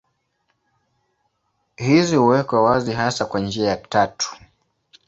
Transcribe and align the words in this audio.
Hizi 1.75 2.15
huwekwa 2.15 2.63
wazi 2.63 2.93
hasa 2.93 3.25
kwa 3.25 3.39
njia 3.39 3.75
tatu. 3.75 4.35